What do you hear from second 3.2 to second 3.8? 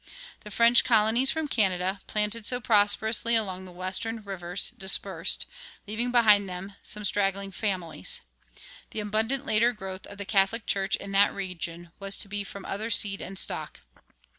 along the